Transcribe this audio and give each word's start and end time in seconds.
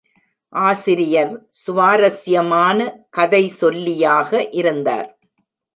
ஆசிரியர் 0.53 1.33
சுவாரஸ்யமான 1.63 2.79
கதைசொல்லியாக 3.17 4.49
இருந்தார். 4.51 5.09